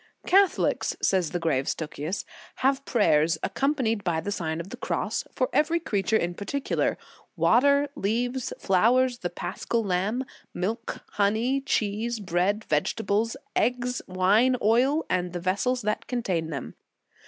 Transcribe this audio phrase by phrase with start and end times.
[0.25, 2.25] "Catholics," says the grave Stuckius,
[2.65, 6.97] "have prayers, accompanied by the Sign of the Cross, for every creature in particular;
[7.35, 10.25] water, leaves, flowers, the Paschal lamb,
[10.55, 16.73] milk, honey, cheese, bread, vegetables, eggs, wine, oil, and the vessels that contain them.